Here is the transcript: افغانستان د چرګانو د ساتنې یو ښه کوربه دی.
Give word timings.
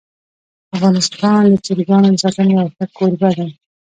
افغانستان 0.75 1.41
د 1.51 1.55
چرګانو 1.65 2.07
د 2.13 2.17
ساتنې 2.23 2.53
یو 2.59 2.67
ښه 2.75 2.85
کوربه 2.97 3.29
دی. 3.37 3.49